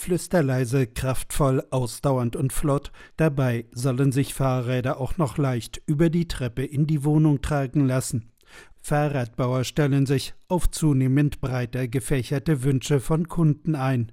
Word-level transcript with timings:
Flüsterleise, 0.00 0.86
kraftvoll, 0.86 1.62
ausdauernd 1.68 2.34
und 2.34 2.54
flott. 2.54 2.90
Dabei 3.18 3.66
sollen 3.70 4.12
sich 4.12 4.32
Fahrräder 4.32 4.98
auch 4.98 5.18
noch 5.18 5.36
leicht 5.36 5.82
über 5.84 6.08
die 6.08 6.26
Treppe 6.26 6.64
in 6.64 6.86
die 6.86 7.04
Wohnung 7.04 7.42
tragen 7.42 7.86
lassen. 7.86 8.32
Fahrradbauer 8.80 9.64
stellen 9.64 10.06
sich 10.06 10.32
auf 10.48 10.70
zunehmend 10.70 11.42
breiter 11.42 11.86
gefächerte 11.86 12.62
Wünsche 12.62 12.98
von 12.98 13.28
Kunden 13.28 13.74
ein. 13.74 14.10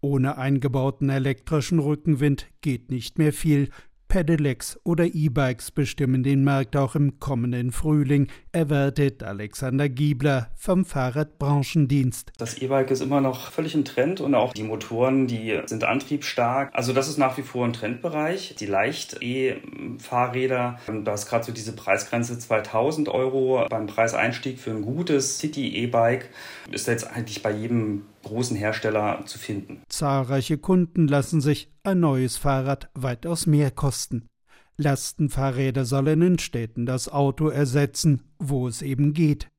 Ohne 0.00 0.38
eingebauten 0.38 1.08
elektrischen 1.08 1.78
Rückenwind 1.78 2.48
geht 2.60 2.90
nicht 2.90 3.18
mehr 3.18 3.32
viel, 3.32 3.70
Pedelecs 4.08 4.80
oder 4.84 5.04
E-Bikes 5.04 5.70
bestimmen 5.70 6.22
den 6.22 6.42
Markt 6.42 6.76
auch 6.76 6.94
im 6.94 7.20
kommenden 7.20 7.72
Frühling, 7.72 8.28
erwartet 8.52 9.22
Alexander 9.22 9.90
Giebler 9.90 10.48
vom 10.56 10.86
Fahrradbranchendienst. 10.86 12.32
Das 12.38 12.56
E-Bike 12.58 12.90
ist 12.90 13.02
immer 13.02 13.20
noch 13.20 13.52
völlig 13.52 13.74
im 13.74 13.84
Trend 13.84 14.22
und 14.22 14.34
auch 14.34 14.54
die 14.54 14.62
Motoren, 14.62 15.26
die 15.26 15.60
sind 15.66 15.84
antriebsstark. 15.84 16.74
Also 16.74 16.94
das 16.94 17.08
ist 17.08 17.18
nach 17.18 17.36
wie 17.36 17.42
vor 17.42 17.66
ein 17.66 17.74
Trendbereich. 17.74 18.54
Die 18.58 18.66
Leicht-E-Fahrräder, 18.66 20.78
da 21.04 21.14
ist 21.14 21.28
gerade 21.28 21.44
so 21.44 21.52
diese 21.52 21.76
Preisgrenze 21.76 22.38
2000 22.38 23.10
Euro 23.10 23.66
beim 23.68 23.86
Preiseinstieg 23.86 24.58
für 24.58 24.70
ein 24.70 24.80
gutes 24.82 25.38
City-E-Bike, 25.38 26.30
ist 26.70 26.88
jetzt 26.88 27.10
eigentlich 27.10 27.42
bei 27.42 27.52
jedem 27.52 28.06
großen 28.22 28.56
Hersteller 28.56 29.22
zu 29.26 29.38
finden. 29.38 29.82
Zahlreiche 29.88 30.58
Kunden 30.58 31.08
lassen 31.08 31.40
sich 31.40 31.72
ein 31.82 32.00
neues 32.00 32.36
Fahrrad 32.36 32.90
weitaus 32.94 33.46
mehr 33.46 33.70
kosten. 33.70 34.28
Lastenfahrräder 34.76 35.84
sollen 35.84 36.22
in 36.22 36.38
Städten 36.38 36.86
das 36.86 37.08
Auto 37.08 37.48
ersetzen, 37.48 38.22
wo 38.38 38.68
es 38.68 38.82
eben 38.82 39.12
geht. 39.12 39.50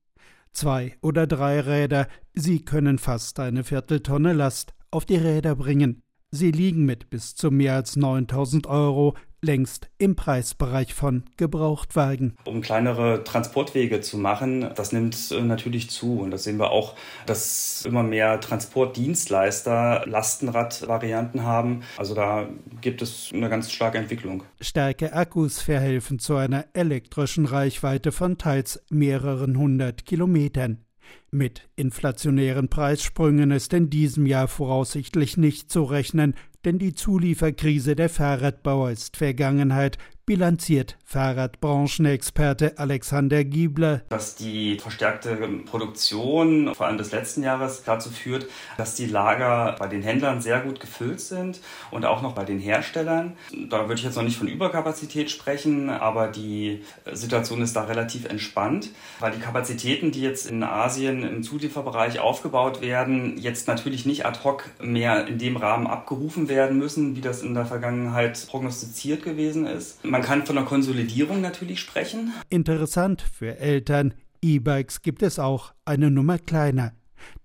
Zwei 0.53 0.98
oder 1.02 1.27
drei 1.27 1.59
Räder, 1.59 2.08
sie 2.34 2.64
können 2.64 2.98
fast 2.98 3.40
eine 3.40 3.64
Vierteltonne 3.64 4.34
Last 4.34 4.73
auf 4.91 5.05
die 5.05 5.17
Räder 5.17 5.55
bringen. 5.55 6.02
Sie 6.31 6.52
liegen 6.52 6.86
mit 6.86 7.09
bis 7.09 7.36
zu 7.36 7.52
mehr 7.52 7.76
als 7.76 7.95
9000 7.95 8.67
Euro 8.67 9.16
längst 9.42 9.90
im 9.98 10.16
Preisbereich 10.16 10.94
von 10.94 11.23
Gebrauchtwagen. 11.38 12.36
Um 12.45 12.62
kleinere 12.62 13.23
Transportwege 13.23 14.02
zu 14.02 14.18
machen, 14.18 14.70
das 14.76 14.92
nimmt 14.92 15.31
äh, 15.31 15.42
natürlich 15.42 15.90
zu. 15.90 16.20
Und 16.20 16.31
das 16.31 16.44
sehen 16.44 16.58
wir 16.58 16.72
auch, 16.72 16.96
dass 17.26 17.86
immer 17.86 18.04
mehr 18.04 18.40
Transportdienstleister 18.40 20.06
Lastenradvarianten 20.06 21.44
haben. 21.44 21.84
Also 21.98 22.16
da 22.16 22.50
gibt 22.81 23.02
es 23.02 23.31
eine 23.34 23.50
ganz 23.50 23.72
starke 23.72 23.98
Entwicklung. 23.98 24.44
Starke 24.59 25.14
Akkus 25.14 25.62
verhelfen 25.62 26.20
zu 26.20 26.36
einer 26.36 26.66
elektrischen 26.74 27.46
Reichweite 27.46 28.12
von 28.12 28.38
teils 28.38 28.84
mehreren 28.90 29.58
hundert 29.58 30.06
Kilometern. 30.06 30.86
Mit 31.31 31.70
inflationären 31.76 32.70
Preissprüngen 32.70 33.52
ist 33.52 33.74
in 33.74 33.90
diesem 33.90 34.26
Jahr 34.26 34.48
voraussichtlich 34.48 35.38
nicht 35.38 35.72
zu 35.72 35.84
rechnen, 35.84 36.36
denn 36.66 36.80
die 36.80 36.94
Zulieferkrise 36.94 37.96
der 37.96 38.10
Fahrradbauer 38.10 38.92
ist 38.92 39.18
Vergangenheit, 39.18 39.98
bilanziert 40.30 40.95
Fahrradbranchenexperte 41.05 42.77
Alexander 42.77 43.44
Giebler. 43.44 44.03
Dass 44.09 44.35
die 44.35 44.77
verstärkte 44.77 45.35
Produktion, 45.66 46.75
vor 46.75 46.85
allem 46.85 46.99
des 46.99 47.11
letzten 47.11 47.41
Jahres, 47.41 47.81
dazu 47.83 48.11
führt, 48.11 48.45
dass 48.77 48.94
die 48.94 49.07
Lager 49.07 49.75
bei 49.80 49.88
den 49.88 50.03
Händlern 50.03 50.39
sehr 50.39 50.59
gut 50.59 50.80
gefüllt 50.80 51.19
sind 51.19 51.61
und 51.89 52.05
auch 52.05 52.22
noch 52.22 52.33
bei 52.33 52.45
den 52.45 52.59
Herstellern. 52.59 53.38
Da 53.72 53.88
würde 53.88 53.95
ich 53.95 54.03
jetzt 54.03 54.17
noch 54.17 54.23
nicht 54.23 54.38
von 54.38 54.47
Überkapazität 54.47 55.31
sprechen, 55.31 55.89
aber 55.89 56.27
die 56.27 56.83
Situation 57.11 57.63
ist 57.63 57.75
da 57.75 57.85
relativ 57.85 58.25
entspannt, 58.25 58.91
weil 59.19 59.31
die 59.31 59.39
Kapazitäten, 59.39 60.11
die 60.11 60.22
jetzt 60.22 60.45
in 60.45 60.61
Asien 60.61 61.23
im 61.23 61.41
Zulieferbereich 61.41 62.19
aufgebaut 62.19 62.81
werden, 62.81 63.39
jetzt 63.39 63.67
natürlich 63.67 64.05
nicht 64.05 64.27
ad 64.27 64.41
hoc 64.44 64.69
mehr 64.80 65.25
in 65.25 65.39
dem 65.39 65.57
Rahmen 65.57 65.88
abgerufen 65.88 66.50
werden 66.50 66.77
müssen, 66.77 67.16
wie 67.16 67.22
das 67.22 67.41
in 67.41 67.55
der 67.55 67.66
Vergangenheit 67.66 68.45
prognostiziert 68.47 69.23
gewesen 69.23 69.66
ist. 69.66 70.05
Man 70.05 70.19
man 70.20 70.28
kann 70.28 70.45
von 70.45 70.58
einer 70.58 70.67
Konsolidierung 70.67 71.39
natürlich 71.39 71.80
sprechen. 71.80 72.34
Interessant 72.50 73.22
für 73.22 73.58
Eltern. 73.58 74.13
E-Bikes 74.41 75.02
gibt 75.02 75.24
es 75.24 75.40
auch 75.40 75.72
eine 75.85 76.12
Nummer 76.12 76.38
kleiner. 76.38 76.91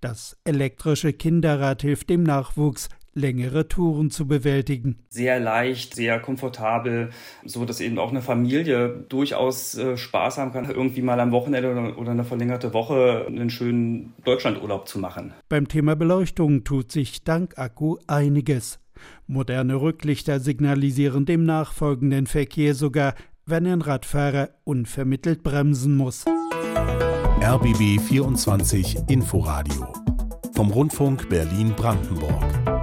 Das 0.00 0.36
elektrische 0.42 1.12
Kinderrad 1.12 1.82
hilft 1.82 2.10
dem 2.10 2.24
Nachwuchs, 2.24 2.88
längere 3.12 3.68
Touren 3.68 4.10
zu 4.10 4.26
bewältigen. 4.26 4.98
Sehr 5.08 5.38
leicht, 5.38 5.94
sehr 5.94 6.18
komfortabel, 6.18 7.10
so 7.44 7.64
dass 7.64 7.80
eben 7.80 8.00
auch 8.00 8.10
eine 8.10 8.22
Familie 8.22 9.04
durchaus 9.08 9.76
äh, 9.76 9.96
Spaß 9.96 10.38
haben 10.38 10.52
kann, 10.52 10.68
irgendwie 10.68 11.02
mal 11.02 11.20
am 11.20 11.30
Wochenende 11.30 11.70
oder, 11.70 11.96
oder 11.96 12.10
eine 12.10 12.24
verlängerte 12.24 12.74
Woche 12.74 13.24
einen 13.28 13.50
schönen 13.50 14.14
Deutschlandurlaub 14.24 14.88
zu 14.88 14.98
machen. 14.98 15.32
Beim 15.48 15.68
Thema 15.68 15.94
Beleuchtung 15.94 16.64
tut 16.64 16.90
sich 16.90 17.22
dank 17.22 17.56
Akku 17.56 17.98
einiges. 18.08 18.80
Moderne 19.26 19.76
Rücklichter 19.76 20.40
signalisieren 20.40 21.24
dem 21.26 21.44
nachfolgenden 21.44 22.26
Verkehr 22.26 22.74
sogar, 22.74 23.14
wenn 23.46 23.66
ein 23.66 23.82
Radfahrer 23.82 24.50
unvermittelt 24.64 25.42
bremsen 25.42 25.96
muss. 25.96 26.24
RBB 27.40 28.00
24 28.00 28.96
Inforadio 29.08 29.92
vom 30.54 30.70
Rundfunk 30.70 31.28
Berlin-Brandenburg. 31.28 32.73